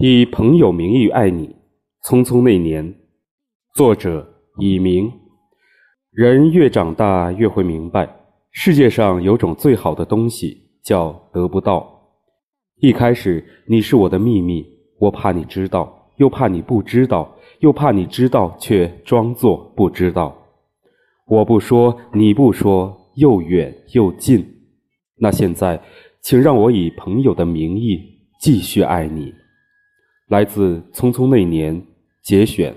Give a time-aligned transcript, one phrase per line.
[0.00, 1.56] 以朋友名义爱你，
[2.04, 2.94] 匆匆那年。
[3.74, 4.24] 作者：
[4.60, 5.10] 以明。
[6.12, 8.08] 人越长大越会明白，
[8.52, 12.12] 世界上有种最好的东西叫得不到。
[12.76, 14.64] 一开始你是我的秘密，
[15.00, 20.32] 我怕你知道，又怕你不知道，又怕你知道却装作不知道。
[21.26, 24.46] 我不说，你不说，又远又近。
[25.16, 25.82] 那现在，
[26.22, 27.98] 请让我以朋友的名义
[28.40, 29.34] 继续爱你。
[30.28, 31.74] 来自《匆匆那年》
[32.22, 32.74] 节选。